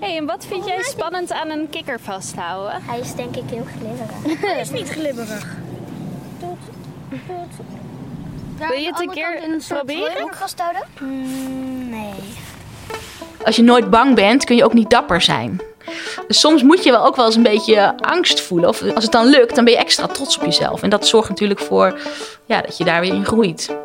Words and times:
hey, 0.00 0.16
en 0.16 0.26
wat 0.26 0.46
vind 0.46 0.66
jij 0.66 0.82
spannend 0.82 1.32
aan 1.32 1.50
een 1.50 1.70
kikker 1.70 2.00
vasthouden? 2.00 2.82
Hij 2.82 2.98
is 2.98 3.14
denk 3.14 3.36
ik 3.36 3.42
heel 3.46 3.64
glibberig. 3.78 4.40
Hij 4.52 4.60
is 4.60 4.70
niet 4.70 4.88
glibberig. 4.88 5.56
Wil 8.58 8.78
je 8.78 8.86
het 8.86 9.00
een 9.00 9.10
keer 9.10 9.62
proberen? 9.68 10.28
vasthouden? 10.34 10.82
Mm, 11.00 11.88
nee. 11.90 12.12
Als 13.44 13.56
je 13.56 13.62
nooit 13.62 13.90
bang 13.90 14.14
bent, 14.14 14.44
kun 14.44 14.56
je 14.56 14.64
ook 14.64 14.72
niet 14.72 14.90
dapper 14.90 15.20
zijn. 15.20 15.60
Dus 16.26 16.40
soms 16.40 16.62
moet 16.62 16.84
je 16.84 16.90
wel 16.90 17.04
ook 17.06 17.16
wel 17.16 17.26
eens 17.26 17.36
een 17.36 17.42
beetje 17.42 17.94
angst 18.00 18.40
voelen. 18.40 18.68
Of 18.68 18.82
als 18.94 19.04
het 19.04 19.12
dan 19.12 19.26
lukt, 19.26 19.54
dan 19.54 19.64
ben 19.64 19.72
je 19.72 19.78
extra 19.78 20.06
trots 20.06 20.36
op 20.36 20.44
jezelf. 20.44 20.82
En 20.82 20.90
dat 20.90 21.06
zorgt 21.06 21.28
natuurlijk 21.28 21.60
voor 21.60 21.98
ja, 22.44 22.60
dat 22.60 22.76
je 22.76 22.84
daar 22.84 23.00
weer 23.00 23.14
in 23.14 23.24
groeit. 23.24 23.76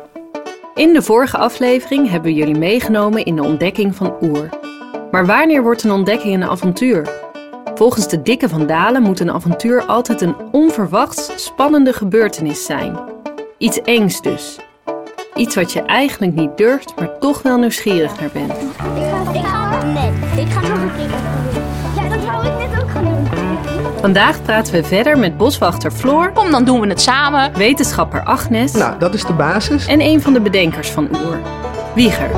In 0.74 0.92
de 0.92 1.02
vorige 1.02 1.36
aflevering 1.36 2.10
hebben 2.10 2.32
we 2.32 2.38
jullie 2.38 2.58
meegenomen 2.58 3.24
in 3.24 3.36
de 3.36 3.42
ontdekking 3.42 3.94
van 3.94 4.16
Oer. 4.22 4.61
Maar 5.12 5.26
wanneer 5.26 5.62
wordt 5.62 5.82
een 5.82 5.90
ontdekking 5.92 6.34
een 6.34 6.44
avontuur? 6.48 7.10
Volgens 7.74 8.08
de 8.08 8.22
Dikke 8.22 8.48
van 8.48 8.66
Dalen 8.66 9.02
moet 9.02 9.20
een 9.20 9.30
avontuur 9.30 9.84
altijd 9.86 10.20
een 10.20 10.34
onverwachts 10.52 11.30
spannende 11.44 11.92
gebeurtenis 11.92 12.64
zijn. 12.64 12.98
Iets 13.58 13.80
engs 13.82 14.20
dus. 14.22 14.58
Iets 15.34 15.54
wat 15.54 15.72
je 15.72 15.82
eigenlijk 15.82 16.34
niet 16.34 16.56
durft, 16.56 16.92
maar 16.96 17.18
toch 17.18 17.42
wel 17.42 17.58
nieuwsgierig 17.58 18.20
naar 18.20 18.30
bent. 18.32 18.52
Ik 19.32 19.44
ga 19.44 19.84
net. 19.84 20.12
Ik 20.46 20.52
ga 20.52 20.60
nog 20.60 20.78
een. 20.78 21.10
Ja, 22.02 22.08
dat 22.16 22.24
wou 22.24 22.46
ik 22.46 22.70
net 22.70 22.82
ook 22.82 22.90
gaan 22.90 23.04
doen. 23.04 23.26
Vandaag 24.00 24.42
praten 24.42 24.72
we 24.72 24.84
verder 24.84 25.18
met 25.18 25.36
boswachter 25.36 25.90
Floor, 25.90 26.30
Kom, 26.32 26.50
dan 26.50 26.64
doen 26.64 26.80
we 26.80 26.86
het 26.86 27.00
samen. 27.00 27.52
wetenschapper 27.54 28.22
Agnes 28.22 28.72
Nou, 28.72 28.98
dat 28.98 29.14
is 29.14 29.24
de 29.24 29.32
basis. 29.32 29.86
en 29.86 30.00
een 30.00 30.22
van 30.22 30.32
de 30.32 30.40
bedenkers 30.40 30.90
van 30.90 31.08
Oer, 31.24 31.38
Wieger. 31.94 32.30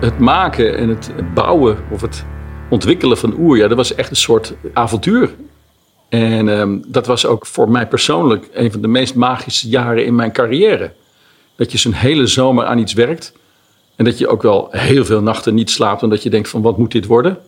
Het 0.00 0.18
maken 0.18 0.76
en 0.76 0.88
het 0.88 1.10
bouwen 1.34 1.78
of 1.90 2.00
het 2.00 2.24
ontwikkelen 2.70 3.18
van 3.18 3.34
oer, 3.38 3.56
ja, 3.56 3.68
dat 3.68 3.76
was 3.76 3.94
echt 3.94 4.10
een 4.10 4.16
soort 4.16 4.54
avontuur. 4.72 5.34
En 6.08 6.48
ehm, 6.48 6.78
dat 6.86 7.06
was 7.06 7.26
ook 7.26 7.46
voor 7.46 7.70
mij 7.70 7.86
persoonlijk 7.86 8.48
een 8.52 8.72
van 8.72 8.80
de 8.80 8.88
meest 8.88 9.14
magische 9.14 9.68
jaren 9.68 10.04
in 10.04 10.14
mijn 10.14 10.32
carrière. 10.32 10.92
Dat 11.56 11.72
je 11.72 11.78
zo'n 11.78 11.92
hele 11.92 12.26
zomer 12.26 12.64
aan 12.64 12.78
iets 12.78 12.92
werkt. 12.92 13.32
En 13.96 14.04
dat 14.04 14.18
je 14.18 14.28
ook 14.28 14.42
wel 14.42 14.68
heel 14.70 15.04
veel 15.04 15.22
nachten 15.22 15.54
niet 15.54 15.70
slaapt. 15.70 16.02
Omdat 16.02 16.22
je 16.22 16.30
denkt 16.30 16.48
van 16.48 16.62
wat 16.62 16.78
moet 16.78 16.92
dit 16.92 17.06
worden? 17.06 17.38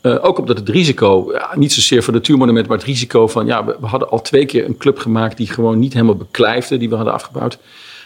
Eh, 0.00 0.24
ook 0.24 0.38
omdat 0.38 0.58
het 0.58 0.68
risico, 0.68 1.32
ja, 1.32 1.50
niet 1.54 1.72
zozeer 1.72 2.02
voor 2.02 2.12
natuurmonument, 2.12 2.68
maar 2.68 2.76
het 2.76 2.86
risico 2.86 3.26
van 3.26 3.46
ja, 3.46 3.64
we, 3.64 3.76
we 3.80 3.86
hadden 3.86 4.10
al 4.10 4.22
twee 4.22 4.46
keer 4.46 4.64
een 4.64 4.76
club 4.76 4.98
gemaakt 4.98 5.36
die 5.36 5.46
gewoon 5.46 5.78
niet 5.78 5.92
helemaal 5.92 6.16
beklijfde, 6.16 6.76
die 6.76 6.88
we 6.88 6.94
hadden 6.94 7.14
afgebouwd. 7.14 7.58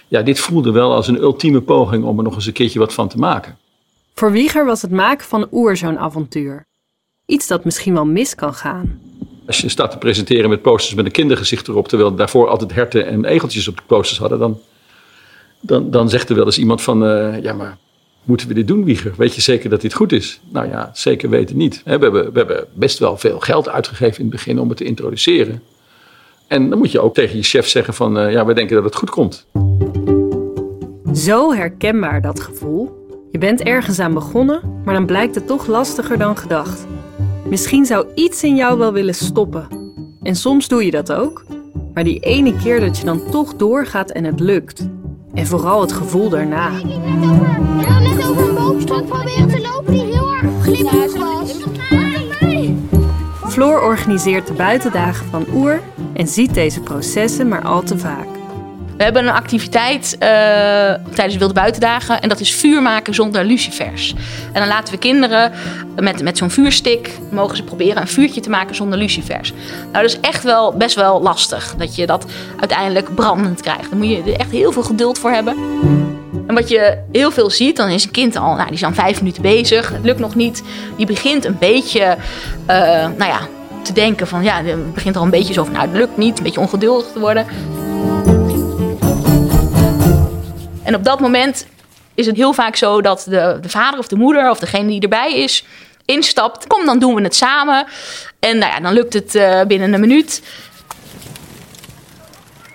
Ja, 0.09 0.23
dit 0.23 0.39
voelde 0.39 0.71
wel 0.71 0.95
als 0.95 1.09
een 1.09 1.21
ultieme 1.21 1.61
poging 1.61 2.05
om 2.05 2.19
er 2.19 2.25
nog 2.25 2.35
eens 2.35 2.47
een 2.47 2.53
keertje 2.53 2.79
wat 2.79 2.95
van 2.95 3.09
te 3.09 3.19
maken. 3.19 3.59
Voor 4.15 4.33
Wieger 4.33 4.65
was 4.65 4.83
het 4.83 4.91
maken 4.91 5.27
van 5.27 5.47
Oer 5.53 5.77
zo'n 5.77 5.99
avontuur. 5.99 6.67
Iets 7.27 7.47
dat 7.47 7.65
misschien 7.65 7.95
wel 7.95 8.05
mis 8.05 8.35
kan 8.35 8.55
gaan. 8.55 9.01
Als 9.47 9.59
je 9.59 9.69
staat 9.69 9.91
te 9.91 9.99
presenteren 9.99 10.51
met 10.51 10.63
posters 10.63 10.95
met 10.95 11.05
een 11.05 11.11
kindergezicht 11.11 11.69
erop, 11.69 11.89
terwijl 11.89 12.15
daarvoor 12.15 12.49
altijd 12.49 12.75
herten 12.75 13.07
en 13.07 13.25
egeltjes 13.25 13.69
op 13.69 13.77
de 13.77 13.83
posters 13.87 14.19
hadden, 14.19 14.39
dan, 14.39 14.61
dan, 15.61 15.91
dan 15.91 16.09
zegt 16.09 16.29
er 16.29 16.37
wel 16.37 16.45
eens 16.45 16.59
iemand 16.59 16.83
van, 16.83 17.07
eh, 17.07 17.43
ja 17.43 17.53
maar 17.53 17.79
moeten 18.25 18.49
we 18.49 18.55
dit 18.55 18.69
doen 18.69 18.85
Wieger? 18.85 19.15
Weet 19.17 19.35
je 19.35 19.41
zeker 19.41 19.71
dat 19.71 19.81
dit 19.81 19.95
goed 19.95 20.13
is? 20.13 20.41
Nou 20.51 20.69
ja, 20.69 20.91
zeker 20.93 21.31
weten 21.31 21.57
niet. 21.57 21.83
We 21.85 21.91
hebben, 21.91 22.13
we 22.13 22.39
hebben 22.39 22.67
best 22.73 22.99
wel 22.99 23.17
veel 23.17 23.41
geld 23.41 23.69
uitgegeven 23.69 24.19
in 24.19 24.27
het 24.27 24.35
begin 24.35 24.59
om 24.59 24.69
het 24.69 24.77
te 24.77 24.85
introduceren. 24.85 25.63
En 26.47 26.71
dan 26.71 26.79
moet 26.79 26.93
je 26.93 27.01
ook 27.01 27.15
tegen 27.15 27.37
je 27.37 27.43
chef 27.43 27.69
zeggen 27.69 27.95
van, 27.95 28.19
eh, 28.19 28.33
ja 28.33 28.47
we 28.47 28.55
denken 28.55 28.75
dat 28.75 28.85
het 28.85 28.97
goed 28.97 29.11
komt. 29.11 29.47
Zo 31.15 31.53
herkenbaar 31.53 32.23
dat 32.23 32.41
gevoel. 32.41 33.04
Je 33.35 33.41
bent 33.41 33.63
ergens 33.63 33.99
aan 33.99 34.15
begonnen, 34.15 34.61
maar 34.85 34.95
dan 34.95 35.07
blijkt 35.07 35.35
het 35.35 35.47
toch 35.47 35.67
lastiger 35.67 36.19
dan 36.19 36.37
gedacht. 36.37 36.87
Misschien 37.49 37.87
zou 37.87 38.07
iets 38.15 38.43
in 38.43 38.57
jou 38.57 38.79
wel 38.79 38.93
willen 38.93 39.15
stoppen. 39.15 39.67
En 40.23 40.37
soms 40.37 40.69
doe 40.69 40.85
je 40.85 40.91
dat 40.91 41.13
ook. 41.13 41.45
Maar 41.95 42.05
die 42.05 42.21
ene 42.21 42.57
keer 42.57 42.81
dat 42.81 42.99
je 42.99 43.05
dan 43.05 43.31
toch 43.31 43.55
doorgaat 43.55 44.11
en 44.11 44.25
het 44.25 44.41
lukt. 44.41 44.89
En 45.33 45.47
vooral 45.47 45.81
het 45.81 45.93
gevoel 45.93 46.29
daarna. 46.29 46.71
Ja, 47.81 47.99
net 48.01 48.29
over 48.29 48.49
een 48.49 48.55
boomstok 48.55 49.07
proberen 49.07 49.49
te 49.49 49.61
lopen 49.61 49.93
die 49.93 50.05
heel 50.05 50.35
erg 50.35 50.63
glibberig 50.63 51.17
was. 51.17 51.57
Floor 53.53 53.81
organiseert 53.83 54.47
de 54.47 54.53
buitendagen 54.53 55.27
van 55.27 55.45
Oer 55.55 55.81
en 56.13 56.29
ziet 56.29 56.55
deze 56.55 56.81
processen 56.81 57.49
maar 57.49 57.63
al 57.63 57.83
te 57.83 57.99
vaak. 57.99 58.34
We 58.97 59.03
hebben 59.03 59.27
een 59.27 59.35
activiteit 59.35 60.17
eh, 60.19 60.29
tijdens 61.15 61.33
de 61.33 61.39
Wilde 61.39 61.55
Buitendagen. 61.55 62.21
En 62.21 62.29
dat 62.29 62.41
is 62.41 62.55
vuur 62.55 62.83
maken 62.83 63.15
zonder 63.15 63.45
lucifers. 63.45 64.15
En 64.53 64.61
dan 64.61 64.69
laten 64.69 64.95
we 64.95 64.99
kinderen 64.99 65.53
met, 65.97 66.23
met 66.23 66.39
zo'n 66.39 66.51
vuurstik... 66.51 67.11
mogen 67.31 67.57
ze 67.57 67.63
proberen 67.63 68.01
een 68.01 68.09
vuurtje 68.09 68.41
te 68.41 68.51
maken 68.51 68.75
zonder 68.75 68.99
lucifers. 68.99 69.53
Nou, 69.93 69.93
dat 69.93 70.05
is 70.05 70.21
echt 70.21 70.43
wel 70.43 70.73
best 70.73 70.95
wel 70.95 71.23
lastig. 71.23 71.75
Dat 71.79 71.97
je 71.97 72.07
dat 72.07 72.27
uiteindelijk 72.61 73.15
brandend 73.15 73.61
krijgt. 73.61 73.91
Daar 73.91 73.99
moet 73.99 74.09
je 74.09 74.23
er 74.23 74.39
echt 74.39 74.51
heel 74.51 74.73
veel 74.73 74.83
geduld 74.83 75.19
voor 75.19 75.31
hebben. 75.31 75.57
En 76.47 76.55
wat 76.55 76.69
je 76.69 76.99
heel 77.13 77.31
veel 77.31 77.51
ziet, 77.51 77.77
dan 77.77 77.89
is 77.89 78.05
een 78.05 78.11
kind 78.11 78.37
al... 78.37 78.55
Nou, 78.55 78.65
die 78.65 78.75
is 78.75 78.81
dan 78.81 78.95
vijf 78.95 79.19
minuten 79.19 79.43
bezig. 79.43 79.89
Het 79.89 80.05
lukt 80.05 80.21
nog 80.21 80.35
niet. 80.35 80.63
Die 80.97 81.07
begint 81.07 81.45
een 81.45 81.57
beetje... 81.59 82.17
eh, 82.67 82.77
nou 83.17 83.31
ja, 83.31 83.41
te 83.83 83.93
denken 83.93 84.27
van... 84.27 84.43
Ja, 84.43 84.63
die 84.63 84.75
begint 84.75 85.17
al 85.17 85.23
een 85.23 85.31
beetje 85.31 85.53
zo 85.53 85.65
van... 85.65 85.73
Nou, 85.73 85.87
het 85.87 85.97
lukt 85.97 86.17
niet. 86.17 86.39
Een 86.39 86.45
beetje 86.45 86.61
ongeduldig 86.61 87.07
te 87.13 87.21
worden. 87.21 87.47
En 90.85 90.95
op 90.95 91.05
dat 91.05 91.21
moment 91.21 91.67
is 92.15 92.27
het 92.27 92.37
heel 92.37 92.53
vaak 92.53 92.77
zo 92.77 93.01
dat 93.01 93.27
de, 93.29 93.59
de 93.61 93.69
vader 93.69 93.99
of 93.99 94.09
de 94.09 94.17
moeder 94.17 94.51
of 94.51 94.59
degene 94.59 94.89
die 94.89 95.01
erbij 95.01 95.35
is, 95.35 95.65
instapt. 96.05 96.67
Kom, 96.67 96.85
dan 96.85 96.99
doen 96.99 97.15
we 97.15 97.23
het 97.23 97.35
samen. 97.35 97.87
En 98.39 98.59
nou 98.59 98.73
ja, 98.73 98.81
dan 98.81 98.93
lukt 98.93 99.13
het 99.13 99.35
eh, 99.35 99.63
binnen 99.63 99.93
een 99.93 100.01
minuut. 100.01 100.43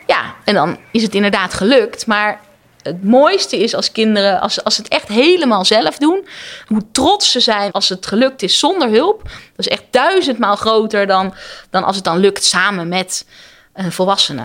Ja, 0.08 0.36
en 0.46 0.53
dan 0.53 0.78
is 0.92 1.02
het 1.02 1.16
inderdaad 1.16 1.53
gelukt. 1.53 2.08
Maar 2.08 2.40
het 2.81 3.03
mooiste 3.03 3.58
is 3.58 3.75
als 3.75 3.92
kinderen, 3.92 4.40
als, 4.42 4.64
als 4.64 4.75
ze 4.75 4.81
het 4.81 4.92
echt 4.92 5.08
helemaal 5.08 5.66
zelf 5.66 5.98
doen, 5.98 6.28
hoe 6.68 6.81
trots 6.92 7.31
ze 7.31 7.40
zijn 7.40 7.72
als 7.72 7.90
het 7.90 8.06
gelukt 8.06 8.44
is 8.44 8.59
zonder 8.59 8.90
hulp. 8.90 9.22
Dat 9.24 9.66
is 9.66 9.68
echt 9.68 9.84
duizendmaal 9.92 10.56
groter 10.56 11.08
dan, 11.08 11.34
dan 11.69 11.84
als 11.84 11.96
het 11.96 12.06
dan 12.06 12.18
lukt 12.18 12.44
samen 12.44 12.88
met 12.88 13.25
een 13.74 13.92
volwassene. 13.92 14.44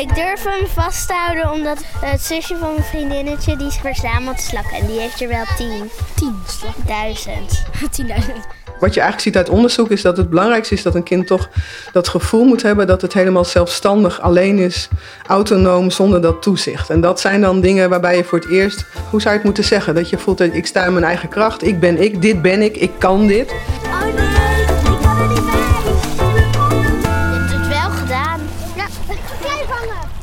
Ik 0.00 0.14
durf 0.14 0.44
hem 0.44 0.66
vast 0.66 1.06
te 1.06 1.12
houden 1.12 1.52
omdat 1.52 1.84
het 2.00 2.20
zusje 2.20 2.56
van 2.56 2.72
mijn 2.72 2.84
vriendinnetje 2.84 3.56
die 3.56 3.70
verzamelt 3.70 4.40
slakken. 4.40 4.76
En 4.76 4.86
die 4.86 5.00
heeft 5.00 5.20
er 5.20 5.28
wel 5.28 5.44
tien. 5.56 5.90
Tien 6.16 6.34
slakken. 6.46 6.86
Duizend. 6.86 7.62
Tienduizend. 7.92 8.46
Wat 8.78 8.94
je 8.94 9.00
eigenlijk 9.00 9.20
ziet 9.20 9.36
uit 9.36 9.48
onderzoek 9.48 9.90
is 9.90 10.02
dat 10.02 10.16
het 10.16 10.28
belangrijkste 10.28 10.74
is 10.74 10.82
dat 10.82 10.94
een 10.94 11.02
kind 11.02 11.26
toch 11.26 11.48
dat 11.92 12.08
gevoel 12.08 12.44
moet 12.44 12.62
hebben 12.62 12.86
dat 12.86 13.02
het 13.02 13.12
helemaal 13.12 13.44
zelfstandig 13.44 14.20
alleen 14.20 14.58
is, 14.58 14.88
autonoom, 15.26 15.90
zonder 15.90 16.20
dat 16.20 16.42
toezicht. 16.42 16.90
En 16.90 17.00
dat 17.00 17.20
zijn 17.20 17.40
dan 17.40 17.60
dingen 17.60 17.90
waarbij 17.90 18.16
je 18.16 18.24
voor 18.24 18.38
het 18.38 18.50
eerst, 18.50 18.84
hoe 19.10 19.20
zou 19.20 19.30
je 19.30 19.36
het 19.36 19.44
moeten 19.44 19.64
zeggen? 19.64 19.94
Dat 19.94 20.10
je 20.10 20.18
voelt 20.18 20.38
dat 20.38 20.54
ik 20.54 20.66
sta 20.66 20.84
in 20.84 20.92
mijn 20.92 21.04
eigen 21.04 21.28
kracht, 21.28 21.64
ik 21.64 21.80
ben 21.80 22.02
ik, 22.02 22.22
dit 22.22 22.42
ben 22.42 22.62
ik, 22.62 22.76
ik 22.76 22.92
kan 22.98 23.26
dit. 23.26 23.50
Oh 23.84 24.02
nee, 24.02 24.94
ik 24.94 25.02
kan 25.02 25.20
er 25.20 25.28
niet 25.28 25.59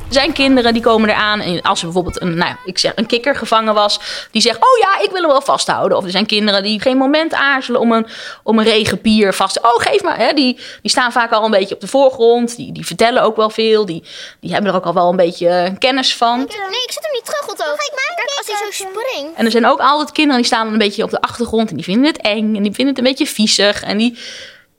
zijn 0.09 0.31
kinderen 0.33 0.73
die 0.73 0.81
komen 0.81 1.09
eraan 1.09 1.39
en 1.39 1.61
als 1.61 1.79
er 1.79 1.85
bijvoorbeeld 1.85 2.21
een, 2.21 2.37
nou, 2.37 2.49
ja, 2.49 2.57
ik 2.65 2.77
zeg, 2.77 2.91
een 2.95 3.05
kikker 3.05 3.35
gevangen 3.35 3.73
was, 3.73 3.99
die 4.31 4.41
zegt, 4.41 4.57
oh 4.57 4.77
ja, 4.81 5.03
ik 5.03 5.11
wil 5.11 5.21
hem 5.21 5.29
wel 5.29 5.41
vasthouden. 5.41 5.97
Of 5.97 6.03
er 6.03 6.11
zijn 6.11 6.25
kinderen 6.25 6.63
die 6.63 6.81
geen 6.81 6.97
moment 6.97 7.33
aarzelen 7.33 7.81
om 7.81 7.91
een, 7.91 8.07
om 8.43 8.59
een 8.59 8.65
regenpier 8.65 9.33
vast 9.33 9.53
te 9.53 9.61
Oh, 9.61 9.81
geef 9.81 10.03
maar. 10.03 10.17
Hè, 10.17 10.33
die, 10.33 10.59
die 10.81 10.91
staan 10.91 11.11
vaak 11.11 11.31
al 11.31 11.45
een 11.45 11.51
beetje 11.51 11.75
op 11.75 11.81
de 11.81 11.87
voorgrond. 11.87 12.55
Die, 12.55 12.71
die 12.71 12.85
vertellen 12.85 13.23
ook 13.23 13.35
wel 13.35 13.49
veel. 13.49 13.85
Die, 13.85 14.03
die 14.39 14.51
hebben 14.53 14.71
er 14.71 14.77
ook 14.77 14.85
al 14.85 14.93
wel 14.93 15.09
een 15.09 15.15
beetje 15.15 15.47
eh, 15.47 15.71
kennis 15.79 16.15
van. 16.15 16.37
Nee, 16.37 16.47
ik 16.47 16.91
zet 16.91 17.03
hem 17.03 17.13
niet 17.13 17.25
terug, 17.25 17.49
Otto. 17.49 17.63
Kijk, 17.63 17.97
als 18.37 18.47
hij 18.47 18.71
zo 18.71 18.71
springt. 18.71 19.37
En 19.37 19.45
er 19.45 19.51
zijn 19.51 19.65
ook 19.65 19.79
altijd 19.79 20.11
kinderen 20.11 20.41
die 20.41 20.51
staan 20.51 20.67
een 20.67 20.77
beetje 20.77 21.03
op 21.03 21.09
de 21.09 21.21
achtergrond 21.21 21.69
en 21.69 21.75
die 21.75 21.85
vinden 21.85 22.05
het 22.05 22.21
eng 22.21 22.55
en 22.55 22.63
die 22.63 22.73
vinden 22.73 22.87
het 22.87 22.97
een 22.97 23.03
beetje 23.03 23.27
viezig. 23.27 23.83
En 23.83 23.97
die, 23.97 24.17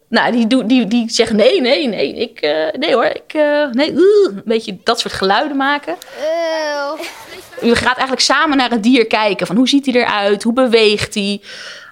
nou, 0.08 0.32
die, 0.32 0.46
doen- 0.46 0.66
die, 0.66 0.86
die 0.86 1.10
zeggen 1.10 1.36
nee, 1.36 1.60
nee, 1.60 1.88
nee, 1.88 2.14
ik, 2.14 2.40
eh, 2.40 2.72
nee 2.80 2.94
hoor, 2.94 3.04
ik, 3.04 3.32
eh, 3.34 3.66
nee, 3.72 3.90
een 3.92 4.42
beetje 4.44 4.76
dat 4.84 5.00
soort 5.00 5.14
geluiden 5.14 5.56
maken. 5.56 5.96
Je 7.60 7.74
gaat 7.74 7.92
eigenlijk 7.96 8.20
samen 8.20 8.56
naar 8.56 8.70
het 8.70 8.82
dier 8.82 9.06
kijken. 9.06 9.46
Van 9.46 9.56
hoe 9.56 9.68
ziet 9.68 9.86
hij 9.86 9.94
eruit? 9.94 10.42
Hoe 10.42 10.52
beweegt 10.52 11.14
hij? 11.14 11.40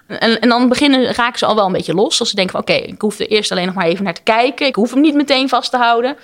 En, 0.07 0.39
en 0.39 0.49
dan 0.49 0.69
beginnen, 0.69 1.13
raken 1.13 1.39
ze 1.39 1.45
al 1.45 1.55
wel 1.55 1.65
een 1.65 1.71
beetje 1.71 1.93
los. 1.93 2.19
Als 2.19 2.29
ze 2.29 2.35
denken 2.35 2.53
van 2.53 2.61
oké, 2.61 2.85
ik 2.85 3.01
hoef 3.01 3.19
er 3.19 3.27
eerst 3.27 3.51
alleen 3.51 3.65
nog 3.65 3.75
maar 3.75 3.85
even 3.85 4.03
naar 4.03 4.13
te 4.13 4.21
kijken. 4.23 4.65
Ik 4.67 4.75
hoef 4.75 4.91
hem 4.91 5.01
niet 5.01 5.13
meteen 5.15 5.49
vast 5.49 5.71
te 5.71 5.77
houden. 5.77 6.17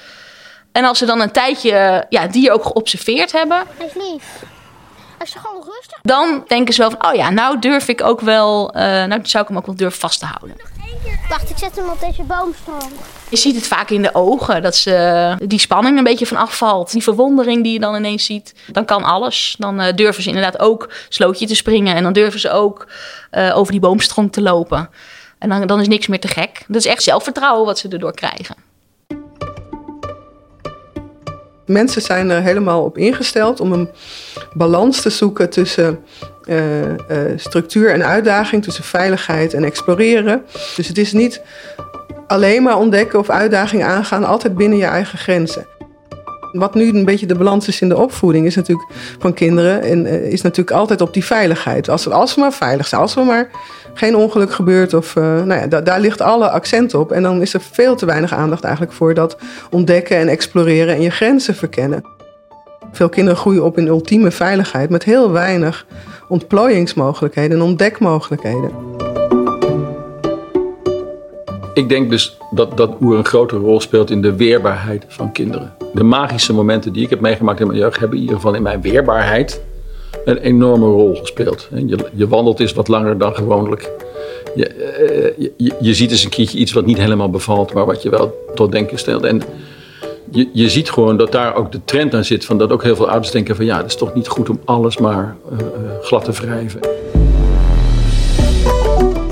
En 0.71 0.83
als 0.85 0.97
ze 0.97 1.05
dan 1.05 1.21
een 1.21 1.31
tijdje 1.31 2.05
ja, 2.09 2.21
het 2.21 2.33
dier 2.33 2.51
ook 2.51 2.63
geobserveerd 2.65 3.31
hebben... 3.31 3.63
Hij 3.77 3.85
is 3.85 3.93
lief. 3.93 4.23
Hij 5.17 5.27
is 5.27 5.33
gewoon 5.33 5.63
rustig. 5.75 5.99
dan 6.01 6.43
denken 6.47 6.73
ze 6.73 6.81
wel 6.81 6.89
van... 6.91 7.09
oh 7.09 7.15
ja, 7.15 7.29
nou 7.29 7.59
durf 7.59 7.87
ik 7.87 8.03
ook 8.03 8.21
wel... 8.21 8.73
eh, 8.73 8.81
nou 8.81 9.19
zou 9.23 9.43
ik 9.43 9.49
hem 9.49 9.57
ook 9.57 9.65
wel 9.65 9.75
durven 9.75 9.99
vast 9.99 10.19
te 10.19 10.25
houden. 10.25 10.55
Wacht, 11.33 11.49
ik 11.49 11.57
zet 11.57 11.75
hem 11.75 11.89
op 11.89 11.99
deze 11.99 12.23
boomstam. 12.23 12.91
Je 13.29 13.37
ziet 13.37 13.55
het 13.55 13.67
vaak 13.67 13.89
in 13.89 14.01
de 14.01 14.15
ogen, 14.15 14.61
dat 14.61 14.75
ze 14.75 15.35
die 15.45 15.59
spanning 15.59 15.97
een 15.97 16.03
beetje 16.03 16.25
van 16.25 16.37
afvalt. 16.37 16.91
Die 16.91 17.03
verwondering 17.03 17.63
die 17.63 17.73
je 17.73 17.79
dan 17.79 17.95
ineens 17.95 18.25
ziet. 18.25 18.53
Dan 18.71 18.85
kan 18.85 19.03
alles. 19.03 19.55
Dan 19.59 19.81
uh, 19.81 19.93
durven 19.95 20.23
ze 20.23 20.29
inderdaad 20.29 20.59
ook 20.59 20.89
slootje 21.09 21.47
te 21.47 21.55
springen. 21.55 21.95
En 21.95 22.03
dan 22.03 22.13
durven 22.13 22.39
ze 22.39 22.49
ook 22.49 22.87
uh, 23.31 23.57
over 23.57 23.71
die 23.71 23.81
boomstronk 23.81 24.33
te 24.33 24.41
lopen. 24.41 24.89
En 25.39 25.49
dan, 25.49 25.67
dan 25.67 25.79
is 25.79 25.87
niks 25.87 26.07
meer 26.07 26.19
te 26.19 26.27
gek. 26.27 26.63
Dat 26.67 26.75
is 26.75 26.85
echt 26.85 27.03
zelfvertrouwen 27.03 27.65
wat 27.65 27.79
ze 27.79 27.89
erdoor 27.89 28.13
krijgen. 28.13 28.55
Mensen 31.65 32.01
zijn 32.01 32.29
er 32.29 32.41
helemaal 32.41 32.83
op 32.83 32.97
ingesteld 32.97 33.59
om 33.59 33.71
een 33.71 33.89
balans 34.53 35.01
te 35.01 35.09
zoeken 35.09 35.49
tussen 35.49 35.99
uh, 36.45 36.81
uh, 36.89 36.95
structuur 37.35 37.89
en 37.89 38.05
uitdaging, 38.05 38.63
tussen 38.63 38.83
veiligheid 38.83 39.53
en 39.53 39.63
exploreren. 39.63 40.43
Dus 40.75 40.87
het 40.87 40.97
is 40.97 41.11
niet 41.11 41.41
alleen 42.27 42.63
maar 42.63 42.77
ontdekken 42.77 43.19
of 43.19 43.29
uitdagingen 43.29 43.87
aangaan, 43.87 44.23
altijd 44.23 44.55
binnen 44.55 44.77
je 44.77 44.85
eigen 44.85 45.17
grenzen. 45.17 45.65
Wat 46.53 46.73
nu 46.73 46.89
een 46.89 47.05
beetje 47.05 47.25
de 47.25 47.35
balans 47.35 47.67
is 47.67 47.81
in 47.81 47.89
de 47.89 47.97
opvoeding, 47.97 48.45
is 48.45 48.55
natuurlijk 48.55 48.89
van 49.19 49.33
kinderen, 49.33 49.81
en, 49.81 50.05
uh, 50.05 50.31
is 50.31 50.41
natuurlijk 50.41 50.77
altijd 50.77 51.01
op 51.01 51.13
die 51.13 51.25
veiligheid. 51.25 51.89
Als, 51.89 52.09
als 52.09 52.35
we 52.35 52.41
maar 52.41 52.53
veilig 52.53 52.87
zijn, 52.87 53.01
als 53.01 53.13
we 53.13 53.23
maar 53.23 53.49
geen 53.93 54.15
ongeluk 54.15 54.53
gebeurt, 54.53 54.93
of, 54.93 55.15
uh, 55.15 55.23
nou 55.23 55.59
ja, 55.59 55.67
da, 55.67 55.81
daar 55.81 55.99
ligt 55.99 56.21
alle 56.21 56.49
accent 56.49 56.93
op. 56.93 57.11
En 57.11 57.23
dan 57.23 57.41
is 57.41 57.53
er 57.53 57.61
veel 57.71 57.95
te 57.95 58.05
weinig 58.05 58.33
aandacht 58.33 58.63
eigenlijk 58.63 58.95
voor 58.95 59.13
dat 59.13 59.37
ontdekken 59.69 60.17
en 60.17 60.27
exploreren 60.27 60.95
en 60.95 61.01
je 61.01 61.09
grenzen 61.09 61.55
verkennen. 61.55 62.03
Veel 62.91 63.09
kinderen 63.09 63.39
groeien 63.39 63.63
op 63.63 63.77
in 63.77 63.87
ultieme 63.87 64.31
veiligheid 64.31 64.89
met 64.89 65.03
heel 65.03 65.31
weinig 65.31 65.85
ontplooiingsmogelijkheden 66.27 67.57
en 67.57 67.63
ontdekmogelijkheden. 67.63 68.92
Ik 71.73 71.89
denk 71.89 72.09
dus 72.09 72.37
dat, 72.51 72.77
dat 72.77 72.95
oer 73.01 73.17
een 73.17 73.25
grote 73.25 73.55
rol 73.55 73.81
speelt 73.81 74.09
in 74.09 74.21
de 74.21 74.35
weerbaarheid 74.35 75.05
van 75.07 75.31
kinderen. 75.31 75.73
De 75.93 76.03
magische 76.03 76.53
momenten 76.53 76.93
die 76.93 77.03
ik 77.03 77.09
heb 77.09 77.19
meegemaakt 77.19 77.59
in 77.59 77.67
mijn 77.67 77.79
jeugd 77.79 77.99
hebben 77.99 78.17
in 78.17 78.23
ieder 78.23 78.37
geval 78.37 78.53
in 78.53 78.61
mijn 78.61 78.81
weerbaarheid 78.81 79.61
een 80.25 80.37
enorme 80.37 80.85
rol 80.85 81.15
gespeeld. 81.15 81.67
Je, 81.85 81.97
je 82.13 82.27
wandelt 82.27 82.59
eens 82.59 82.73
wat 82.73 82.87
langer 82.87 83.17
dan 83.17 83.35
gewoonlijk. 83.35 83.91
Je, 84.55 84.71
je, 85.57 85.73
je, 85.79 85.93
ziet 85.93 86.11
eens 86.11 86.23
een 86.23 86.29
keertje 86.29 86.57
iets 86.57 86.71
wat 86.71 86.85
niet 86.85 86.97
helemaal 86.97 87.29
bevalt, 87.29 87.73
maar 87.73 87.85
wat 87.85 88.01
je 88.01 88.09
wel 88.09 88.47
tot 88.55 88.71
denken 88.71 88.99
stelt. 88.99 89.23
En 89.23 89.41
je, 90.31 90.49
je 90.53 90.69
ziet 90.69 90.91
gewoon 90.91 91.17
dat 91.17 91.31
daar 91.31 91.55
ook 91.55 91.71
de 91.71 91.79
trend 91.85 92.13
aan 92.13 92.23
zit. 92.23 92.45
Van 92.45 92.57
dat 92.57 92.71
ook 92.71 92.83
heel 92.83 92.95
veel 92.95 93.09
ouders 93.09 93.31
denken 93.31 93.55
van 93.55 93.65
ja, 93.65 93.77
het 93.77 93.85
is 93.85 93.95
toch 93.95 94.13
niet 94.13 94.27
goed 94.27 94.49
om 94.49 94.59
alles 94.65 94.97
maar 94.97 95.35
uh, 95.51 95.57
glad 96.01 96.23
te 96.23 96.31
wrijven. 96.31 96.79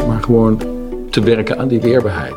Maar 0.07 0.23
gewoon 0.23 0.70
te 1.11 1.21
werken 1.21 1.57
aan 1.57 1.67
die 1.67 1.81
weerbaarheid. 1.81 2.35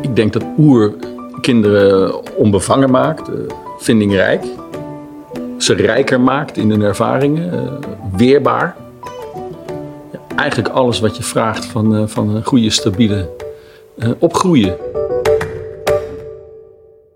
Ik 0.00 0.16
denk 0.16 0.32
dat 0.32 0.44
oer 0.58 0.94
kinderen 1.40 2.36
onbevangen 2.36 2.90
maakt, 2.90 3.28
uh, 3.28 3.34
vindingrijk. 3.78 4.44
Ze 5.58 5.74
rijker 5.74 6.20
maakt 6.20 6.56
in 6.56 6.70
hun 6.70 6.82
ervaringen, 6.82 7.54
uh, 7.54 7.72
weerbaar. 8.16 8.76
Eigenlijk 10.36 10.68
alles 10.68 11.00
wat 11.00 11.16
je 11.16 11.22
vraagt 11.22 11.64
van, 11.64 11.96
uh, 11.96 12.06
van 12.06 12.36
een 12.36 12.44
goede, 12.44 12.70
stabiele 12.70 13.30
opgroeien. 14.18 14.76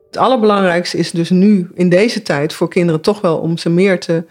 Het 0.06 0.16
allerbelangrijkste 0.16 0.98
is 0.98 1.10
dus 1.10 1.30
nu 1.30 1.68
in 1.74 1.88
deze 1.88 2.22
tijd 2.22 2.52
voor 2.52 2.68
kinderen 2.68 3.00
toch 3.00 3.20
wel 3.20 3.38
om 3.38 3.58
ze 3.58 3.70
meer 3.70 4.00
te, 4.00 4.24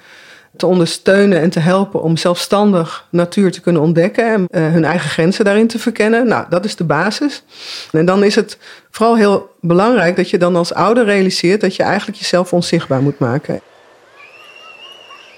te 0.60 0.66
ondersteunen 0.66 1.40
en 1.42 1.50
te 1.50 1.60
helpen 1.60 2.02
om 2.02 2.18
zelfstandig 2.18 3.08
natuur 3.10 3.52
te 3.52 3.62
kunnen 3.62 3.82
ontdekken 3.82 4.26
en 4.26 4.48
uh, 4.52 4.72
hun 4.72 4.86
eigen 4.86 5.10
grenzen 5.10 5.46
daarin 5.46 5.68
te 5.68 5.80
verkennen. 5.80 6.28
Nou, 6.28 6.46
dat 6.50 6.66
is 6.66 6.76
de 6.76 6.84
basis. 6.84 7.44
En 7.92 8.06
dan 8.06 8.24
is 8.24 8.36
het 8.36 8.58
vooral 8.92 9.18
heel 9.18 9.56
belangrijk 9.62 10.16
dat 10.16 10.30
je 10.30 10.38
dan 10.38 10.56
als 10.56 10.74
ouder 10.74 11.06
realiseert 11.06 11.62
dat 11.62 11.76
je 11.76 11.84
eigenlijk 11.84 12.18
jezelf 12.18 12.54
onzichtbaar 12.54 13.02
moet 13.02 13.20
maken. 13.20 13.62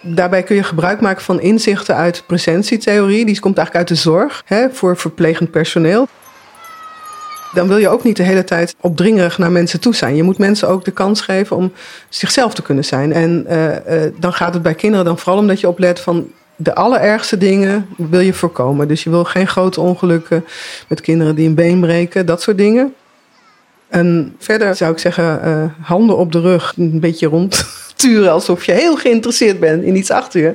Daarbij 0.02 0.44
kun 0.44 0.56
je 0.56 0.64
gebruik 0.64 1.02
maken 1.02 1.24
van 1.24 1.42
inzichten 1.42 1.96
uit 1.96 2.24
presentietheorie. 2.28 3.26
Die 3.26 3.40
komt 3.40 3.58
eigenlijk 3.58 3.90
uit 3.90 3.98
de 3.98 4.04
zorg 4.04 4.44
hè, 4.46 4.70
voor 4.70 4.98
verplegend 4.98 5.52
personeel 5.52 6.08
dan 7.54 7.68
wil 7.68 7.78
je 7.78 7.90
ook 7.90 8.04
niet 8.04 8.18
de 8.18 8.24
hele 8.24 8.44
tijd 8.44 8.76
opdringerig 8.80 9.38
naar 9.38 9.52
mensen 9.52 9.80
toe 9.80 9.96
zijn. 9.96 10.16
Je 10.16 10.24
moet 10.24 10.38
mensen 10.38 10.68
ook 10.68 10.86
de 10.86 10.92
kans 10.92 11.22
geven 11.22 11.56
om 11.56 11.72
zichzelf 12.10 12.54
te 12.54 12.62
kunnen 12.62 12.86
zijn. 12.86 13.14
En 13.14 13.46
uh, 13.50 13.66
uh, 13.66 14.12
dan 14.20 14.34
gaat 14.34 14.54
het 14.54 14.64
bij 14.64 14.76
kinderen 14.76 15.06
dan 15.06 15.18
vooral 15.18 15.38
omdat 15.38 15.60
je 15.60 15.68
oplet 15.68 16.00
van 16.00 16.28
de 16.56 16.76
allerergste 16.76 17.38
dingen 17.38 17.88
wil 17.98 18.20
je 18.20 18.34
voorkomen. 18.34 18.88
Dus 18.88 19.04
je 19.04 19.10
wil 19.10 19.24
geen 19.24 19.48
grote 19.48 19.82
ongelukken 19.82 20.46
met 20.88 21.02
kinderen 21.02 21.36
die 21.36 21.48
een 21.48 21.56
been 21.56 21.80
breken, 21.80 22.26
dat 22.26 22.42
soort 22.42 22.58
dingen. 22.58 22.94
En 23.88 24.36
verder 24.40 24.76
zou 24.76 24.92
ik 24.92 25.00
zeggen, 25.00 25.42
uh, 25.46 25.88
handen 25.88 26.18
op 26.18 26.32
de 26.32 26.40
rug, 26.40 26.74
een 26.78 27.00
beetje 27.00 27.28
rondturen 27.28 28.32
alsof 28.32 28.66
je 28.66 28.72
heel 28.72 28.96
geïnteresseerd 28.96 29.60
bent 29.60 29.84
in 29.84 29.96
iets 29.96 30.12
achter 30.12 30.42
je. 30.42 30.54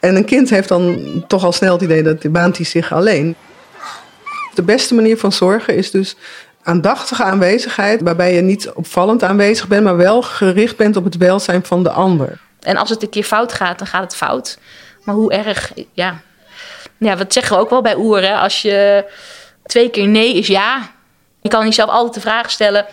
En 0.00 0.16
een 0.16 0.24
kind 0.24 0.50
heeft 0.50 0.68
dan 0.68 0.98
toch 1.26 1.44
al 1.44 1.52
snel 1.52 1.72
het 1.72 1.82
idee 1.82 2.02
dat 2.02 2.32
baant 2.32 2.56
hij 2.56 2.66
zich 2.66 2.92
alleen. 2.92 3.34
De 4.54 4.62
beste 4.62 4.94
manier 4.94 5.18
van 5.18 5.32
zorgen 5.32 5.76
is 5.76 5.90
dus 5.90 6.16
aandachtige 6.62 7.22
aanwezigheid, 7.22 8.00
waarbij 8.02 8.34
je 8.34 8.40
niet 8.40 8.70
opvallend 8.70 9.22
aanwezig 9.22 9.68
bent, 9.68 9.84
maar 9.84 9.96
wel 9.96 10.22
gericht 10.22 10.76
bent 10.76 10.96
op 10.96 11.04
het 11.04 11.16
welzijn 11.16 11.64
van 11.64 11.82
de 11.82 11.90
ander. 11.90 12.40
En 12.60 12.76
als 12.76 12.90
het 12.90 13.02
een 13.02 13.08
keer 13.08 13.24
fout 13.24 13.52
gaat, 13.52 13.78
dan 13.78 13.86
gaat 13.86 14.02
het 14.02 14.16
fout. 14.16 14.58
Maar 15.04 15.14
hoe 15.14 15.32
erg, 15.32 15.72
ja. 15.92 16.20
Ja, 16.98 17.16
wat 17.16 17.32
zeggen 17.32 17.56
we 17.56 17.62
ook 17.62 17.70
wel 17.70 17.82
bij 17.82 17.96
oeren. 17.96 18.40
Als 18.40 18.62
je 18.62 19.04
twee 19.66 19.90
keer 19.90 20.06
nee 20.06 20.34
is 20.34 20.46
ja. 20.46 20.90
Je 21.40 21.48
kan 21.48 21.64
jezelf 21.64 21.90
altijd 21.90 22.14
de 22.14 22.20
vraag 22.20 22.50
stellen. 22.50 22.86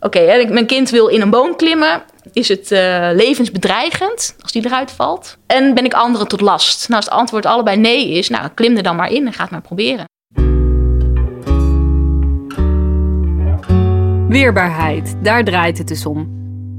Oké, 0.00 0.46
mijn 0.48 0.66
kind 0.66 0.90
wil 0.90 1.06
in 1.06 1.20
een 1.20 1.30
boom 1.30 1.56
klimmen. 1.56 2.02
Is 2.32 2.48
het 2.48 2.70
uh, 2.70 3.08
levensbedreigend 3.12 4.36
als 4.40 4.52
die 4.52 4.66
eruit 4.66 4.90
valt? 4.90 5.36
En 5.46 5.74
ben 5.74 5.84
ik 5.84 5.94
anderen 5.94 6.28
tot 6.28 6.40
last? 6.40 6.88
Nou, 6.88 7.00
als 7.00 7.10
het 7.10 7.20
antwoord 7.20 7.46
allebei 7.46 7.76
nee 7.76 8.08
is, 8.08 8.28
nou, 8.28 8.48
klim 8.54 8.76
er 8.76 8.82
dan 8.82 8.96
maar 8.96 9.12
in 9.12 9.26
en 9.26 9.32
ga 9.32 9.42
het 9.42 9.50
maar 9.50 9.60
proberen. 9.60 10.04
Weerbaarheid, 14.28 15.16
daar 15.22 15.44
draait 15.44 15.78
het 15.78 15.88
dus 15.88 16.06
om. 16.06 16.28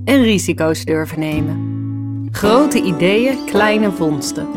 En 0.05 0.21
risico's 0.21 0.85
durven 0.85 1.19
nemen. 1.19 2.27
Grote 2.31 2.81
ideeën, 2.81 3.37
kleine 3.45 3.91
vondsten. 3.91 4.47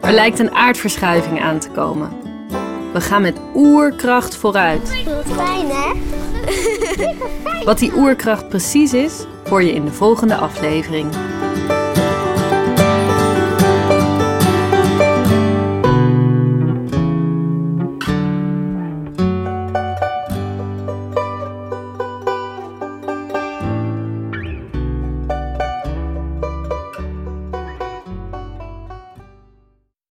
Er 0.00 0.12
lijkt 0.12 0.38
een 0.38 0.50
aardverschuiving 0.50 1.40
aan 1.40 1.58
te 1.58 1.70
komen. 1.70 2.08
We 2.92 3.00
gaan 3.00 3.22
met 3.22 3.40
oerkracht 3.54 4.36
vooruit. 4.36 5.04
Wat 5.04 5.46
fijn, 5.46 5.66
hè? 5.68 5.92
Wat 7.64 7.78
die 7.78 7.92
oerkracht 7.96 8.48
precies 8.48 8.92
is, 8.92 9.26
hoor 9.48 9.62
je 9.62 9.72
in 9.72 9.84
de 9.84 9.92
volgende 9.92 10.34
aflevering. 10.34 11.06